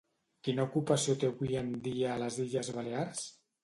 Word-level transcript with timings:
Quina 0.47 0.65
ocupació 0.69 1.15
té 1.25 1.31
avui 1.35 1.61
en 1.63 1.71
dia 1.91 2.11
a 2.15 2.19
les 2.27 2.43
Illes 2.49 2.77
Balears? 2.83 3.27